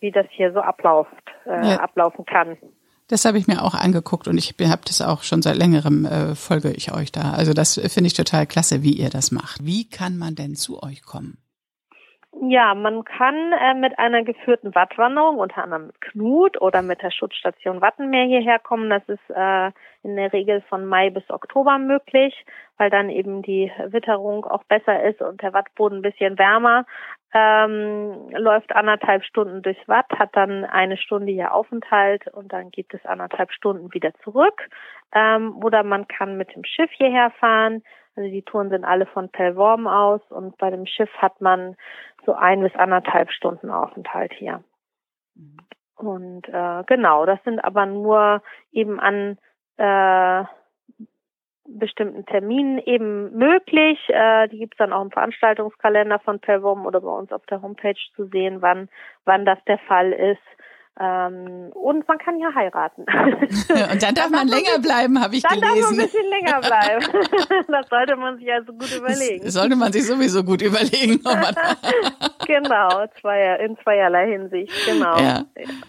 [0.00, 1.80] wie das hier so abläuft, äh, ja.
[1.80, 2.56] ablaufen kann.
[3.08, 6.34] Das habe ich mir auch angeguckt und ich habe das auch schon seit längerem äh,
[6.34, 7.32] folge ich euch da.
[7.32, 9.66] Also das finde ich total klasse, wie ihr das macht.
[9.66, 11.41] Wie kann man denn zu euch kommen?
[12.40, 17.10] Ja, man kann äh, mit einer geführten Wattwanderung, unter anderem mit Knut oder mit der
[17.10, 18.88] Schutzstation Wattenmeer hierher kommen.
[18.88, 19.70] Das ist äh,
[20.02, 22.34] in der Regel von Mai bis Oktober möglich,
[22.78, 26.86] weil dann eben die Witterung auch besser ist und der Wattboden ein bisschen wärmer.
[27.34, 32.92] Ähm, läuft anderthalb Stunden durchs Watt, hat dann eine Stunde hier Aufenthalt und dann gibt
[32.92, 34.68] es anderthalb Stunden wieder zurück.
[35.14, 37.82] Ähm, oder man kann mit dem Schiff hierher fahren.
[38.14, 41.76] Also die Touren sind alle von Pellworm aus und bei dem Schiff hat man
[42.26, 44.62] so ein bis anderthalb Stunden Aufenthalt hier.
[45.34, 45.56] Mhm.
[45.96, 48.42] Und äh, genau, das sind aber nur
[48.72, 49.38] eben an
[49.76, 50.44] äh,
[51.66, 53.98] bestimmten Terminen eben möglich.
[54.08, 57.62] Äh, die gibt es dann auch im Veranstaltungskalender von Pervom oder bei uns auf der
[57.62, 58.88] Homepage zu sehen, wann,
[59.24, 60.42] wann das der Fall ist.
[61.00, 63.02] Ähm, und man kann ja heiraten.
[63.92, 65.74] und dann darf man länger bleiben, habe ich dann gelesen.
[65.74, 67.64] Dann darf man ein bisschen länger bleiben.
[67.68, 69.44] das sollte man sich also gut überlegen.
[69.44, 71.22] Das sollte man sich sowieso gut überlegen.
[72.46, 75.18] genau, zweier, in zweierlei Hinsicht, genau.
[75.18, 75.44] Ja.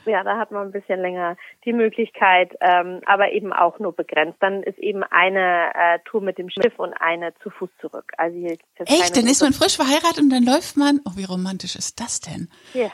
[0.06, 1.36] ja, da hat man ein bisschen länger
[1.66, 4.38] die Möglichkeit, ähm, aber eben auch nur begrenzt.
[4.40, 8.14] Dann ist eben eine äh, Tour mit dem Schiff und eine zu Fuß zurück.
[8.18, 9.18] Also hier Echt?
[9.18, 11.02] Dann ist man frisch verheiratet und dann läuft man.
[11.06, 12.50] Oh, wie romantisch ist das denn?
[12.74, 12.90] Ja.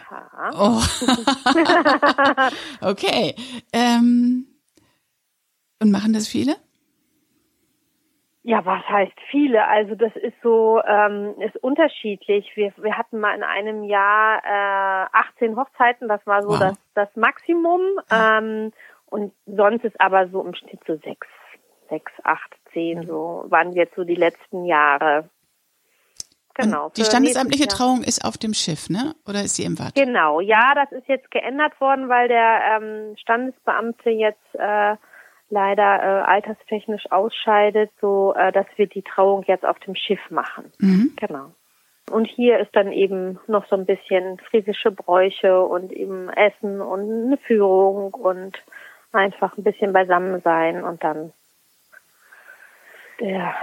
[0.58, 0.82] Oh.
[2.82, 3.36] okay.
[3.74, 4.48] Ähm,
[5.82, 6.56] und machen das viele?
[8.44, 9.68] Ja, was heißt viele?
[9.68, 12.50] Also das ist so, ähm, ist unterschiedlich.
[12.56, 16.60] Wir, wir hatten mal in einem Jahr äh, 18 Hochzeiten, das war so wow.
[16.60, 17.82] das, das Maximum.
[18.12, 18.72] Ähm,
[19.06, 21.28] und sonst ist aber so im Schnitt so sechs,
[21.90, 25.30] sechs, acht, zehn, so waren jetzt so die letzten Jahre.
[26.62, 26.92] Genau.
[26.96, 29.16] Die standesamtliche Trauung ist auf dem Schiff, ne?
[29.28, 29.96] Oder ist sie im Watt?
[29.96, 34.96] Genau, ja, das ist jetzt geändert worden, weil der ähm, Standesbeamte jetzt äh,
[35.50, 40.72] leider äh, alterstechnisch ausscheidet, so äh, dass wir die Trauung jetzt auf dem Schiff machen.
[40.80, 41.14] Mhm.
[41.16, 41.52] Genau.
[42.12, 47.28] Und hier ist dann eben noch so ein bisschen friesische Bräuche und eben Essen und
[47.28, 48.58] eine Führung und
[49.12, 51.34] einfach ein bisschen beisammen sein und dann
[53.20, 53.54] der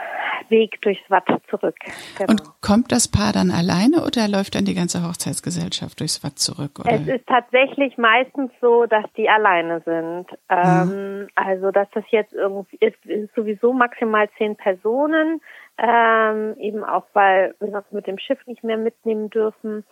[0.51, 1.77] Weg durchs Watt zurück.
[2.19, 2.31] Genau.
[2.31, 6.81] Und kommt das Paar dann alleine oder läuft dann die ganze Hochzeitsgesellschaft durchs Watt zurück?
[6.81, 6.93] Oder?
[6.93, 10.27] Es ist tatsächlich meistens so, dass die alleine sind.
[10.49, 11.29] Ähm, mhm.
[11.35, 15.41] Also dass das jetzt irgendwie ist, ist sowieso maximal zehn Personen,
[15.79, 19.85] ähm, eben auch weil wir das mit dem Schiff nicht mehr mitnehmen dürfen.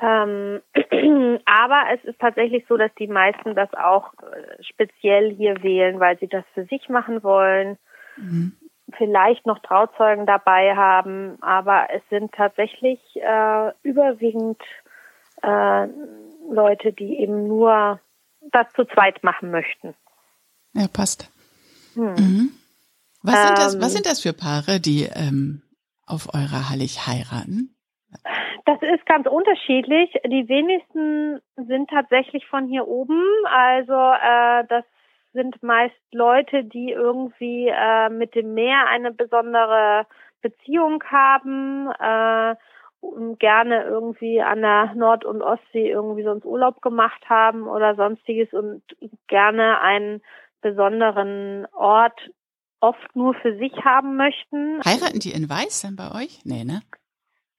[0.00, 0.60] Ähm,
[1.44, 6.18] aber es ist tatsächlich so, dass die meisten das auch äh, speziell hier wählen, weil
[6.18, 7.78] sie das für sich machen wollen.
[8.16, 8.52] Mhm
[8.96, 14.60] vielleicht noch Trauzeugen dabei haben, aber es sind tatsächlich äh, überwiegend
[15.42, 15.86] äh,
[16.50, 18.00] Leute, die eben nur
[18.52, 19.94] das zu zweit machen möchten.
[20.74, 21.30] Ja, passt.
[21.94, 22.14] Hm.
[22.14, 22.50] Mhm.
[23.22, 23.90] Was, ähm, sind das, was ähm.
[23.90, 25.62] sind das für Paare, die ähm,
[26.06, 27.74] auf eurer Hallig heiraten?
[28.64, 30.10] Das ist ganz unterschiedlich.
[30.26, 33.22] Die wenigsten sind tatsächlich von hier oben.
[33.46, 34.84] Also äh, das
[35.32, 40.06] sind meist Leute, die irgendwie äh, mit dem Meer eine besondere
[40.40, 42.54] Beziehung haben äh,
[43.38, 48.82] gerne irgendwie an der Nord- und Ostsee irgendwie sonst Urlaub gemacht haben oder sonstiges und
[49.28, 50.20] gerne einen
[50.60, 52.18] besonderen Ort
[52.80, 54.80] oft nur für sich haben möchten.
[54.84, 56.44] Heiraten die in Weiß dann bei euch?
[56.44, 56.82] Nee, ne?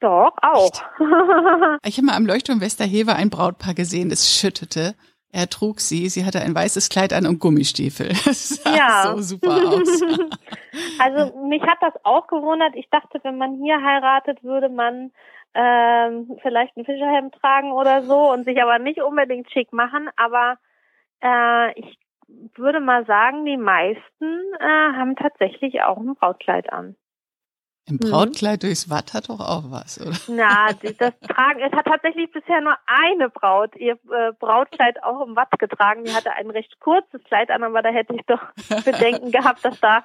[0.02, 0.72] Doch, auch.
[1.84, 4.96] ich habe mal am Leuchtturm Westerhever ein Brautpaar gesehen, es schüttete.
[5.32, 8.10] Er trug sie, sie hatte ein weißes Kleid an und Gummistiefel.
[8.26, 9.14] Das sah ja.
[9.16, 10.02] so super aus.
[11.00, 12.76] also mich hat das auch gewundert.
[12.76, 15.12] Ich dachte, wenn man hier heiratet, würde man
[15.54, 20.10] ähm, vielleicht ein Fischerhemd tragen oder so und sich aber nicht unbedingt schick machen.
[20.16, 20.58] Aber
[21.22, 22.00] äh, ich
[22.56, 26.96] würde mal sagen, die meisten äh, haben tatsächlich auch ein Brautkleid an.
[27.90, 28.10] Ein mhm.
[28.10, 30.16] Brautkleid durchs Watt hat doch auch was, oder?
[30.28, 35.36] Na, das Tragen, es hat tatsächlich bisher nur eine Braut ihr äh, Brautkleid auch im
[35.36, 36.04] Watt getragen.
[36.04, 38.42] Die hatte ein recht kurzes Kleid an, aber da hätte ich doch
[38.86, 40.04] Bedenken gehabt, dass da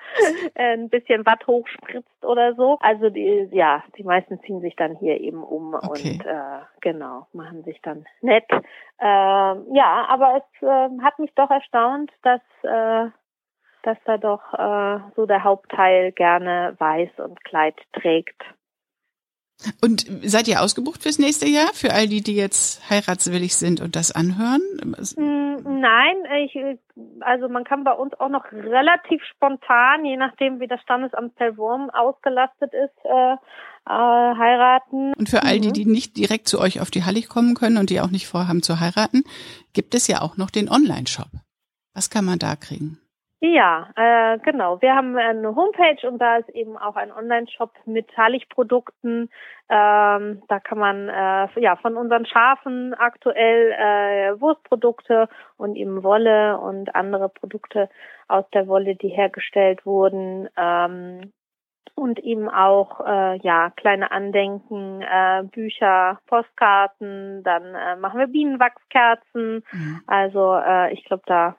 [0.55, 2.79] äh, ein bisschen Watt hochspritzt oder so.
[2.81, 6.14] Also die, ja, die meisten ziehen sich dann hier eben um okay.
[6.14, 8.47] und äh, genau, machen sich dann nett.
[8.51, 13.11] Äh, ja, aber es äh, hat mich doch erstaunt, dass äh,
[13.85, 18.42] dass da doch äh, so der Hauptteil gerne weiß und Kleid trägt.
[19.81, 23.94] Und seid ihr ausgebucht fürs nächste Jahr, für all die, die jetzt heiratswillig sind und
[23.97, 24.61] das anhören?
[24.83, 26.59] Mm, nein, ich,
[27.20, 31.88] also man kann bei uns auch noch relativ spontan, je nachdem wie das Standesamt Pellwurm
[31.90, 33.35] ausgelastet ist, äh,
[33.87, 35.12] äh, heiraten.
[35.14, 35.75] Und für all die, mhm.
[35.75, 38.62] die nicht direkt zu euch auf die Hallig kommen können und die auch nicht vorhaben
[38.62, 39.23] zu heiraten,
[39.73, 41.29] gibt es ja auch noch den Online-Shop.
[41.94, 42.99] Was kann man da kriegen?
[43.46, 44.80] Ja, äh, genau.
[44.80, 49.28] Wir haben eine Homepage und da ist eben auch ein Online-Shop mit Halligprodukten.
[49.68, 55.28] Ähm, da kann man äh, ja von unseren Schafen aktuell äh, Wurstprodukte
[55.59, 57.90] und eben Wolle und andere Produkte
[58.28, 60.48] aus der Wolle, die hergestellt wurden.
[60.57, 61.30] Ähm,
[61.94, 67.42] und eben auch äh, ja kleine Andenken, äh, Bücher, Postkarten.
[67.42, 69.62] Dann äh, machen wir Bienenwachskerzen.
[69.70, 70.00] Mhm.
[70.07, 71.57] Also äh, ich glaube, da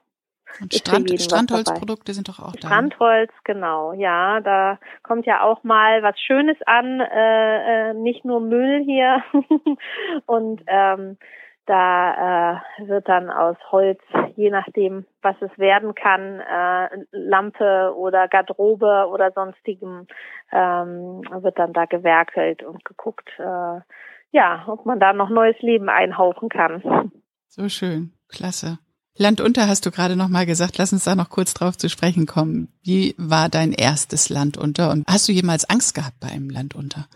[0.62, 2.68] und Strand, Strandholzprodukte sind doch auch da.
[2.68, 8.40] Strandholz, genau, ja, da kommt ja auch mal was Schönes an, äh, äh, nicht nur
[8.40, 9.24] Müll hier.
[10.26, 11.18] und ähm,
[11.66, 14.00] da äh, wird dann aus Holz,
[14.36, 20.06] je nachdem, was es werden kann, äh, Lampe oder Garderobe oder sonstigem,
[20.52, 23.80] ähm, wird dann da gewerkelt und geguckt, äh,
[24.32, 27.12] ja, ob man da noch neues Leben einhauchen kann.
[27.48, 28.78] So schön, klasse.
[29.18, 30.78] Land unter hast du gerade noch mal gesagt.
[30.78, 32.68] Lass uns da noch kurz drauf zu sprechen kommen.
[32.84, 36.76] Wie war dein erstes Land unter und hast du jemals Angst gehabt bei einem Land
[36.76, 37.08] unter?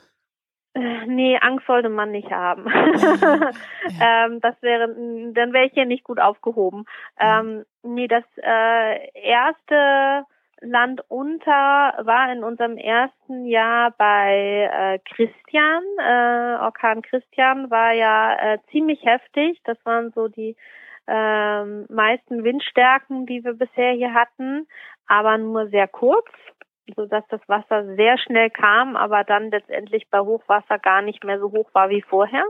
[0.76, 2.66] Äh, nee, Angst sollte man nicht haben.
[4.00, 4.28] Ja.
[4.28, 4.88] ähm, das wäre,
[5.34, 6.86] dann wäre ich hier nicht gut aufgehoben.
[7.20, 10.26] Ähm, nee, das äh, erste
[10.62, 15.84] Land unter war in unserem ersten Jahr bei äh, Christian.
[15.98, 19.60] Äh, Orkan Christian war ja äh, ziemlich heftig.
[19.64, 20.56] Das waren so die
[21.10, 24.68] ähm, meisten Windstärken, die wir bisher hier hatten,
[25.08, 26.28] aber nur sehr kurz,
[26.96, 31.40] so dass das Wasser sehr schnell kam, aber dann letztendlich bei Hochwasser gar nicht mehr
[31.40, 32.44] so hoch war wie vorher,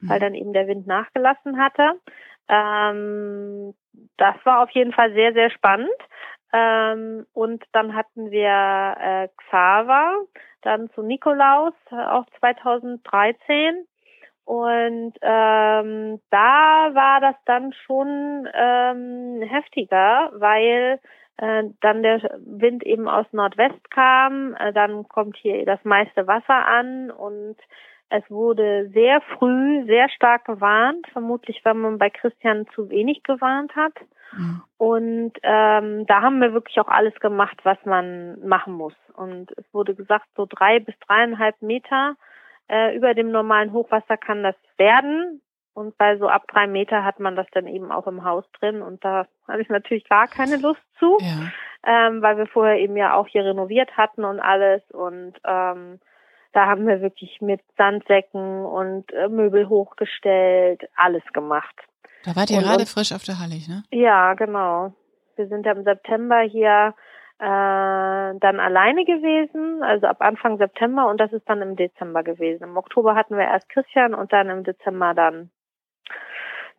[0.00, 0.08] mhm.
[0.10, 2.00] weil dann eben der Wind nachgelassen hatte.
[2.48, 3.74] Ähm,
[4.18, 5.90] das war auf jeden Fall sehr, sehr spannend.
[6.52, 10.20] Ähm, und dann hatten wir äh, Xaver,
[10.60, 13.86] dann zu Nikolaus, äh, auch 2013.
[14.44, 20.98] Und ähm, da war das dann schon ähm, heftiger, weil
[21.36, 26.66] äh, dann der Wind eben aus Nordwest kam, äh, dann kommt hier das meiste Wasser
[26.66, 27.56] an und
[28.10, 33.74] es wurde sehr früh sehr stark gewarnt, vermutlich weil man bei Christian zu wenig gewarnt
[33.74, 33.94] hat.
[34.36, 34.62] Mhm.
[34.76, 38.94] Und ähm, da haben wir wirklich auch alles gemacht, was man machen muss.
[39.14, 42.16] Und es wurde gesagt, so drei bis dreieinhalb Meter
[42.72, 45.42] äh, über dem normalen Hochwasser kann das werden.
[45.74, 48.82] Und bei so ab drei Meter hat man das dann eben auch im Haus drin.
[48.82, 51.50] Und da habe ich natürlich gar keine Lust zu, ja.
[51.86, 54.82] ähm, weil wir vorher eben ja auch hier renoviert hatten und alles.
[54.90, 56.00] Und ähm,
[56.52, 61.74] da haben wir wirklich mit Sandsäcken und äh, Möbel hochgestellt, alles gemacht.
[62.24, 63.82] Da wart ihr und, gerade frisch auf der Hallig, ne?
[63.90, 64.92] Ja, genau.
[65.36, 66.94] Wir sind ja im September hier
[67.44, 72.64] dann alleine gewesen, also ab Anfang September und das ist dann im Dezember gewesen.
[72.64, 75.50] Im Oktober hatten wir erst Christian und dann im Dezember dann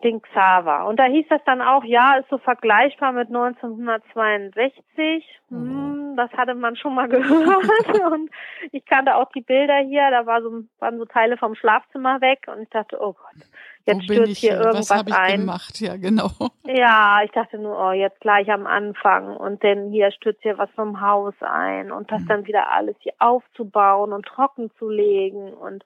[0.03, 0.85] den Xaver.
[0.87, 5.25] Und da hieß das dann auch, ja, ist so vergleichbar mit 1962.
[5.49, 5.57] Mhm.
[5.57, 8.11] Hm, das hatte man schon mal gehört.
[8.11, 8.29] und
[8.71, 12.45] ich kannte auch die Bilder hier, da war so, waren so Teile vom Schlafzimmer weg
[12.47, 13.47] und ich dachte, oh Gott,
[13.85, 15.39] jetzt stürzt ich, hier irgendwas was ich ein.
[15.41, 15.79] Gemacht?
[15.79, 16.29] Ja, genau.
[16.65, 20.69] Ja, ich dachte nur, oh, jetzt gleich am Anfang und dann hier stürzt hier was
[20.71, 22.27] vom Haus ein und das mhm.
[22.27, 25.83] dann wieder alles hier aufzubauen und trocken zu legen und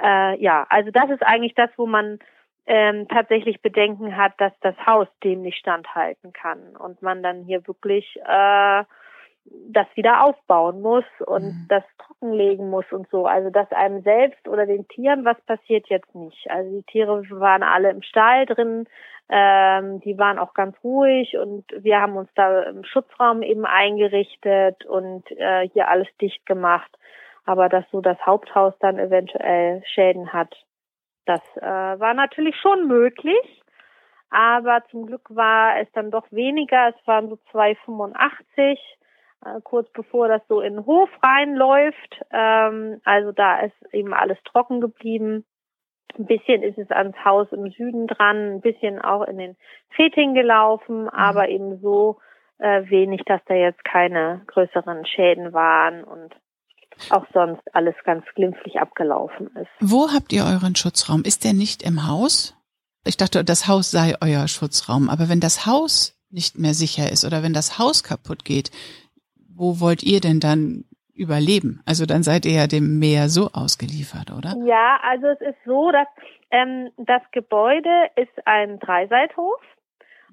[0.00, 2.18] äh, ja, also das ist eigentlich das, wo man
[2.66, 7.66] ähm, tatsächlich Bedenken hat, dass das Haus dem nicht standhalten kann und man dann hier
[7.66, 8.84] wirklich äh,
[9.44, 11.66] das wieder aufbauen muss und mhm.
[11.68, 13.26] das trockenlegen muss und so.
[13.26, 16.50] Also dass einem selbst oder den Tieren was passiert jetzt nicht.
[16.50, 18.86] Also die Tiere waren alle im Stall drin,
[19.28, 24.84] ähm, die waren auch ganz ruhig und wir haben uns da im Schutzraum eben eingerichtet
[24.86, 26.90] und äh, hier alles dicht gemacht.
[27.44, 30.54] Aber dass so das Haupthaus dann eventuell Schäden hat,
[31.26, 33.62] das äh, war natürlich schon möglich.
[34.30, 36.88] Aber zum Glück war es dann doch weniger.
[36.88, 38.78] Es waren so 2,85
[39.44, 42.20] äh, kurz bevor das so in den Hof reinläuft.
[42.30, 45.44] Ähm, also da ist eben alles trocken geblieben.
[46.18, 49.56] Ein bisschen ist es ans Haus im Süden dran, ein bisschen auch in den
[49.96, 51.08] Feting gelaufen, mhm.
[51.08, 52.18] aber eben so
[52.58, 56.34] äh, wenig, dass da jetzt keine größeren Schäden waren und
[57.10, 59.70] auch sonst alles ganz glimpflich abgelaufen ist.
[59.80, 61.22] Wo habt ihr euren Schutzraum?
[61.24, 62.54] Ist der nicht im Haus?
[63.04, 67.24] Ich dachte, das Haus sei euer Schutzraum, aber wenn das Haus nicht mehr sicher ist
[67.24, 68.70] oder wenn das Haus kaputt geht,
[69.54, 70.84] wo wollt ihr denn dann
[71.14, 71.82] überleben?
[71.86, 74.56] Also dann seid ihr ja dem Meer so ausgeliefert, oder?
[74.64, 76.08] Ja, also es ist so, dass
[76.50, 79.60] ähm, das Gebäude ist ein Dreiseithof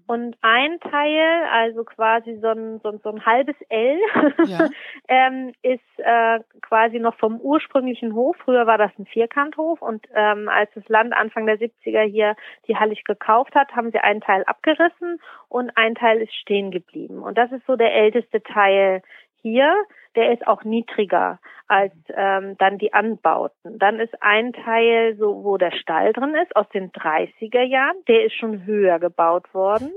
[0.10, 4.00] und ein Teil, also quasi so ein, so so ein halbes L,
[4.48, 4.68] ja.
[5.08, 8.36] ähm, ist äh, quasi noch vom ursprünglichen Hof.
[8.44, 12.36] Früher war das ein Vierkanthof und ähm, als das Land Anfang der 70er hier
[12.68, 17.22] die Hallig gekauft hat, haben sie einen Teil abgerissen und ein Teil ist stehen geblieben.
[17.22, 19.04] Und das ist so der älteste Teil
[19.44, 19.76] hier.
[20.16, 23.78] Der ist auch niedriger als ähm, dann die Anbauten.
[23.78, 27.98] Dann ist ein Teil, so wo der Stall drin ist, aus den 30er Jahren.
[28.08, 29.92] Der ist schon höher gebaut worden.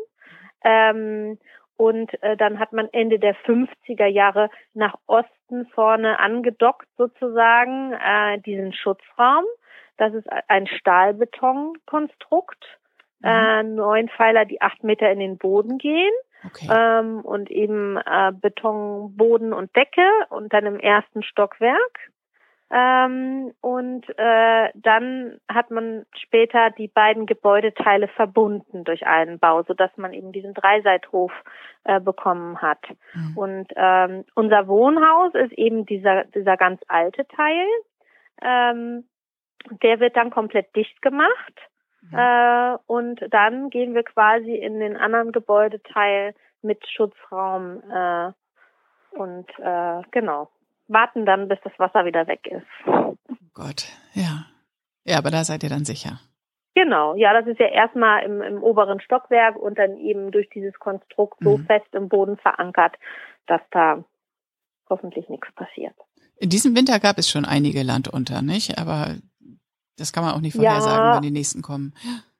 [0.63, 1.39] Ähm,
[1.77, 8.39] und äh, dann hat man Ende der 50er Jahre nach Osten vorne angedockt sozusagen äh,
[8.41, 9.45] diesen Schutzraum.
[9.97, 12.79] Das ist ein Stahlbetonkonstrukt.
[13.21, 13.29] Mhm.
[13.29, 16.13] Äh, neun Pfeiler, die acht Meter in den Boden gehen.
[16.45, 16.69] Okay.
[16.71, 21.99] Ähm, und eben äh, Betonboden und Decke und dann im ersten Stockwerk.
[22.75, 29.75] Ähm, und äh, dann hat man später die beiden Gebäudeteile verbunden durch einen Bau, so
[29.75, 31.33] dass man eben diesen Dreiseithof
[31.85, 32.83] äh, bekommen hat.
[33.13, 33.37] Mhm.
[33.37, 37.67] Und ähm, unser Wohnhaus ist eben dieser dieser ganz alte Teil.
[38.41, 39.05] Ähm,
[39.83, 41.61] der wird dann komplett dicht gemacht
[42.11, 48.33] äh, und dann gehen wir quasi in den anderen Gebäudeteil mit Schutzraum äh,
[49.17, 50.49] und äh, genau
[50.93, 52.67] warten dann, bis das Wasser wieder weg ist.
[52.87, 53.17] Oh
[53.55, 54.47] Gott, ja.
[55.05, 56.21] Ja, aber da seid ihr dann sicher.
[56.75, 60.79] Genau, ja, das ist ja erstmal im, im oberen Stockwerk und dann eben durch dieses
[60.79, 61.67] Konstrukt so mhm.
[61.67, 62.97] fest im Boden verankert,
[63.47, 64.05] dass da
[64.89, 65.95] hoffentlich nichts passiert.
[66.39, 68.79] In diesem Winter gab es schon einige Landunter, nicht?
[68.79, 69.17] Aber
[70.03, 71.95] das kann man auch nicht vorhersagen, ja, wann die nächsten kommen.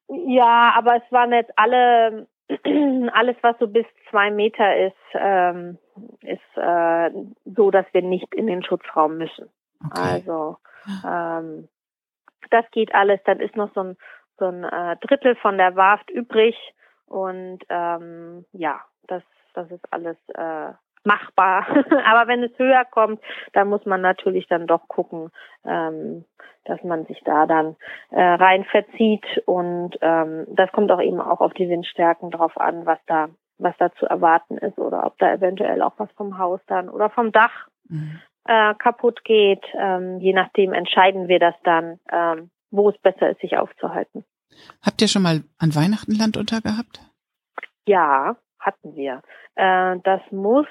[0.09, 2.27] Ja, aber es waren jetzt alle,
[3.13, 5.79] alles, was so bis zwei Meter ist, ähm,
[6.21, 7.11] ist äh,
[7.45, 9.49] so, dass wir nicht in den Schutzraum müssen.
[9.85, 10.01] Okay.
[10.01, 10.57] Also
[11.07, 11.69] ähm,
[12.51, 13.21] das geht alles.
[13.25, 13.97] Dann ist noch so ein,
[14.39, 16.57] so ein äh, Drittel von der Warft übrig
[17.07, 19.23] und ähm, ja, das,
[19.55, 20.73] das ist alles äh,
[21.05, 21.67] machbar.
[22.07, 23.21] Aber wenn es höher kommt,
[23.53, 25.31] dann muss man natürlich dann doch gucken,
[25.65, 26.25] ähm,
[26.65, 27.77] dass man sich da dann
[28.11, 32.87] äh, rein verzieht und ähm, das kommt auch eben auch auf die Windstärken drauf an,
[32.87, 36.61] was da was da zu erwarten ist oder ob da eventuell auch was vom Haus
[36.67, 38.21] dann oder vom Dach mhm.
[38.45, 39.65] äh, kaputt geht.
[39.75, 44.25] Ähm, je nachdem entscheiden wir das dann, ähm, wo es besser ist, sich aufzuhalten.
[44.85, 47.01] Habt ihr schon mal an Weihnachten Land unter gehabt?
[47.87, 49.23] Ja, hatten wir.
[49.57, 50.67] Äh, das muss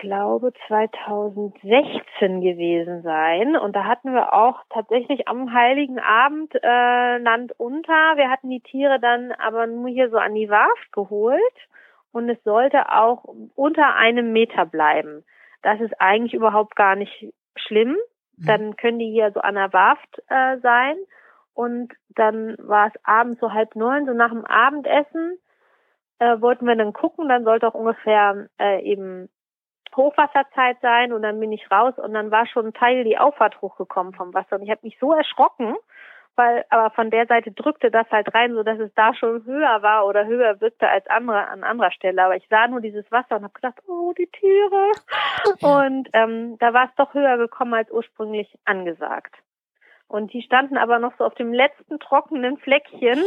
[0.00, 7.52] glaube 2016 gewesen sein und da hatten wir auch tatsächlich am Heiligen Abend äh, Land
[7.58, 8.16] unter.
[8.16, 11.40] Wir hatten die Tiere dann aber nur hier so an die Warft geholt
[12.12, 15.22] und es sollte auch unter einem Meter bleiben.
[15.62, 17.96] Das ist eigentlich überhaupt gar nicht schlimm.
[18.36, 18.46] Mhm.
[18.46, 20.96] Dann können die hier so an der Warft äh, sein
[21.54, 25.38] und dann war es abends so halb neun, so nach dem Abendessen
[26.20, 29.28] äh, wollten wir dann gucken, dann sollte auch ungefähr äh, eben
[29.96, 33.60] Hochwasserzeit sein und dann bin ich raus und dann war schon ein Teil die Auffahrt
[33.60, 35.74] hochgekommen vom Wasser und ich habe mich so erschrocken,
[36.36, 39.82] weil aber von der Seite drückte das halt rein, so dass es da schon höher
[39.82, 42.22] war oder höher wirkte als andere an anderer Stelle.
[42.22, 44.92] Aber ich sah nur dieses Wasser und habe gedacht, oh die Tiere
[45.82, 49.34] und ähm, da war es doch höher gekommen als ursprünglich angesagt.
[50.10, 53.20] Und die standen aber noch so auf dem letzten trockenen Fleckchen.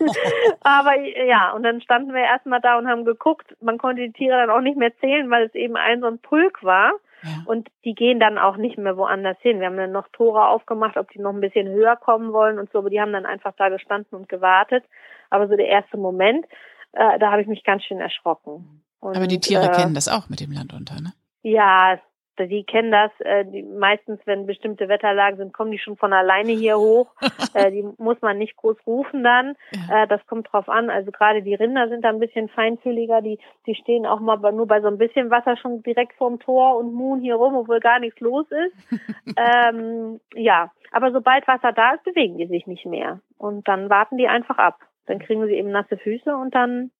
[0.60, 0.94] aber
[1.26, 3.56] ja, und dann standen wir erstmal da und haben geguckt.
[3.60, 6.20] Man konnte die Tiere dann auch nicht mehr zählen, weil es eben ein so ein
[6.20, 6.92] Pulk war.
[7.24, 7.30] Ja.
[7.46, 9.58] Und die gehen dann auch nicht mehr woanders hin.
[9.58, 12.70] Wir haben dann noch Tore aufgemacht, ob die noch ein bisschen höher kommen wollen und
[12.70, 14.84] so, aber die haben dann einfach da gestanden und gewartet.
[15.30, 16.46] Aber so der erste Moment,
[16.92, 18.84] äh, da habe ich mich ganz schön erschrocken.
[19.00, 21.12] Und, aber die Tiere äh, kennen das auch mit dem Land unter, ne?
[21.42, 21.98] Ja,
[22.46, 23.10] die kennen das.
[23.20, 27.08] Äh, die, meistens, wenn bestimmte Wetterlagen sind, kommen die schon von alleine hier hoch.
[27.54, 29.56] äh, die muss man nicht groß rufen dann.
[29.72, 30.02] Ja.
[30.02, 30.90] Äh, das kommt drauf an.
[30.90, 33.22] Also gerade die Rinder sind da ein bisschen feinfühliger.
[33.22, 36.38] Die, die stehen auch mal bei, nur bei so ein bisschen Wasser schon direkt vorm
[36.38, 39.00] Tor und muhen hier rum, obwohl gar nichts los ist.
[39.36, 43.20] ähm, ja, aber sobald Wasser da ist, bewegen die sich nicht mehr.
[43.38, 44.78] Und dann warten die einfach ab.
[45.06, 46.90] Dann kriegen sie eben nasse Füße und dann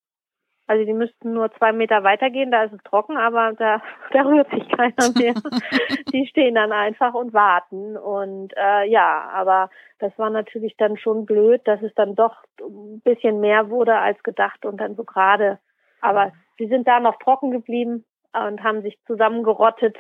[0.71, 4.49] also die müssten nur zwei Meter weitergehen, da ist es trocken, aber da, da rührt
[4.51, 5.35] sich keiner mehr.
[6.13, 7.97] die stehen dann einfach und warten.
[7.97, 9.69] Und äh, ja, aber
[9.99, 14.23] das war natürlich dann schon blöd, dass es dann doch ein bisschen mehr wurde als
[14.23, 15.59] gedacht und dann so gerade.
[16.03, 19.99] Aber sie sind da noch trocken geblieben und haben sich zusammengerottet.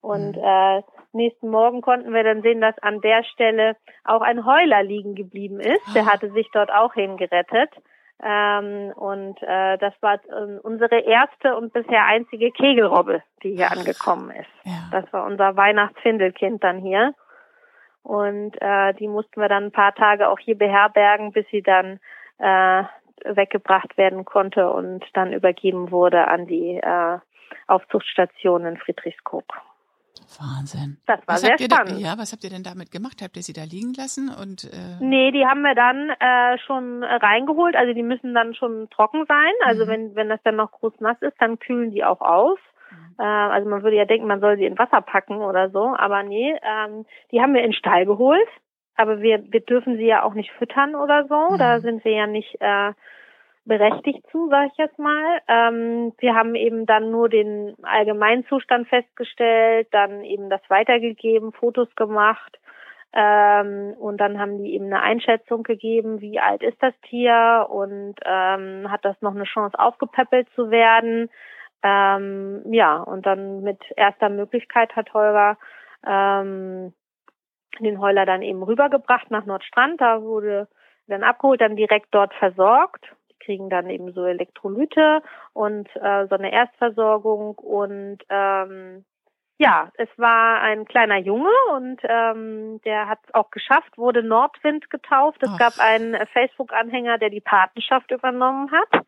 [0.00, 0.42] Und mhm.
[0.42, 5.14] äh, nächsten Morgen konnten wir dann sehen, dass an der Stelle auch ein Heuler liegen
[5.14, 5.94] geblieben ist.
[5.94, 6.12] Der ah.
[6.14, 7.70] hatte sich dort auch hingerettet.
[8.22, 14.30] Ähm, und äh, das war äh, unsere erste und bisher einzige Kegelrobbe, die hier angekommen
[14.30, 14.50] ist.
[14.64, 14.88] Ja.
[14.90, 17.14] Das war unser Weihnachtsfindelkind dann hier.
[18.02, 22.00] Und äh, die mussten wir dann ein paar Tage auch hier beherbergen, bis sie dann
[22.38, 22.84] äh,
[23.24, 27.18] weggebracht werden konnte und dann übergeben wurde an die äh,
[27.66, 29.44] Aufzuchtstation in Friedrichskoog.
[30.38, 30.98] Wahnsinn.
[31.06, 31.92] Das war was sehr spannend.
[31.92, 33.20] Da, ja, was habt ihr denn damit gemacht?
[33.22, 34.28] Habt ihr sie da liegen lassen?
[34.28, 37.76] Und, äh nee, die haben wir dann äh, schon reingeholt.
[37.76, 39.52] Also die müssen dann schon trocken sein.
[39.64, 39.88] Also mhm.
[39.88, 42.58] wenn, wenn das dann noch groß nass ist, dann kühlen die auch aus.
[42.90, 43.14] Mhm.
[43.18, 45.94] Äh, also man würde ja denken, man soll sie in Wasser packen oder so.
[45.96, 48.48] Aber nee, ähm, die haben wir in den Stall geholt.
[48.96, 51.54] Aber wir, wir dürfen sie ja auch nicht füttern oder so.
[51.54, 51.58] Mhm.
[51.58, 52.60] Da sind wir ja nicht...
[52.60, 52.92] Äh,
[53.68, 55.40] berechtigt zu, sage ich jetzt mal.
[55.46, 62.58] Ähm, wir haben eben dann nur den Allgemeinzustand festgestellt, dann eben das weitergegeben, Fotos gemacht
[63.12, 68.16] ähm, und dann haben die eben eine Einschätzung gegeben, wie alt ist das Tier und
[68.24, 71.30] ähm, hat das noch eine Chance aufgepäppelt zu werden.
[71.82, 75.56] Ähm, ja, und dann mit erster Möglichkeit hat Holger
[76.06, 76.92] ähm,
[77.80, 80.00] den Heuler dann eben rübergebracht nach Nordstrand.
[80.00, 80.68] Da wurde
[81.06, 83.14] dann abgeholt, dann direkt dort versorgt
[83.48, 85.22] kriegen dann eben so Elektrolyte
[85.54, 89.06] und äh, so eine Erstversorgung und ähm,
[89.56, 94.90] ja, es war ein kleiner Junge und ähm, der hat es auch geschafft, wurde Nordwind
[94.90, 95.42] getauft.
[95.42, 95.58] Es Ach.
[95.58, 99.06] gab einen Facebook-Anhänger, der die Patenschaft übernommen hat.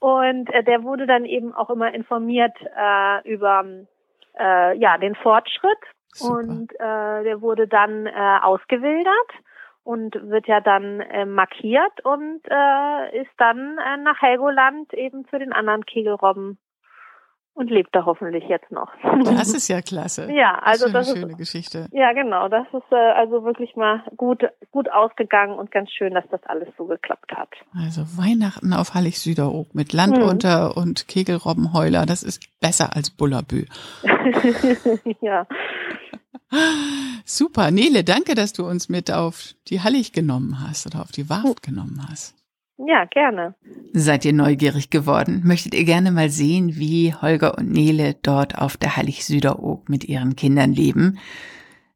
[0.00, 3.64] und äh, der wurde dann eben auch immer informiert äh, über
[4.40, 5.78] äh, ja den Fortschritt.
[6.14, 6.34] Super.
[6.34, 9.32] Und äh, der wurde dann äh, ausgewildert
[9.86, 15.38] und wird ja dann äh, markiert und äh, ist dann äh, nach Helgoland eben zu
[15.38, 16.58] den anderen Kegelrobben
[17.54, 18.92] und lebt da hoffentlich jetzt noch.
[19.24, 20.30] Das ist ja klasse.
[20.32, 21.88] ja, also das ist eine schöne ist, Geschichte.
[21.92, 22.48] Ja, genau.
[22.48, 26.68] Das ist äh, also wirklich mal gut gut ausgegangen und ganz schön, dass das alles
[26.76, 27.48] so geklappt hat.
[27.78, 30.28] Also Weihnachten auf Hallig Süderoog mit Land hm.
[30.28, 33.66] unter und Kegelrobbenheuler, das ist besser als Bullabü.
[35.20, 35.46] ja.
[37.24, 37.70] Super.
[37.70, 41.62] Nele, danke, dass du uns mit auf die Hallig genommen hast oder auf die Warft
[41.62, 42.34] genommen hast.
[42.78, 43.54] Ja, gerne.
[43.94, 45.42] Seid ihr neugierig geworden?
[45.44, 50.04] Möchtet ihr gerne mal sehen, wie Holger und Nele dort auf der Hallig Süderoog mit
[50.04, 51.18] ihren Kindern leben?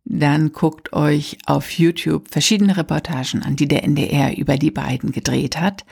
[0.05, 5.61] Dann guckt euch auf YouTube verschiedene Reportagen an, die der NDR über die beiden gedreht
[5.61, 5.85] hat.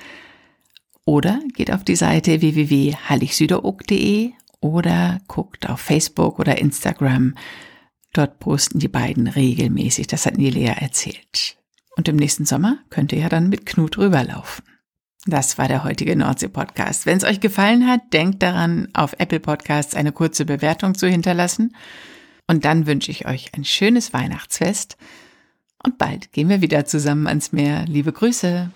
[1.04, 7.34] Oder geht auf die Seite www.halligsüderoog.de oder guckt auf Facebook oder Instagram
[8.12, 11.56] Dort posten die beiden regelmäßig, das hat Nele ja erzählt.
[11.96, 14.64] Und im nächsten Sommer könnt ihr ja dann mit Knut rüberlaufen.
[15.26, 17.04] Das war der heutige Nordsee-Podcast.
[17.04, 21.76] Wenn es euch gefallen hat, denkt daran, auf Apple Podcasts eine kurze Bewertung zu hinterlassen.
[22.46, 24.96] Und dann wünsche ich euch ein schönes Weihnachtsfest.
[25.84, 27.84] Und bald gehen wir wieder zusammen ans Meer.
[27.86, 28.70] Liebe Grüße.